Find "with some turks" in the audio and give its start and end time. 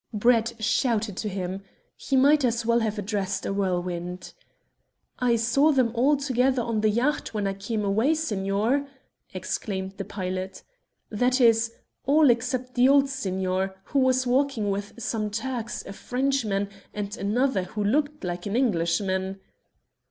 14.71-15.85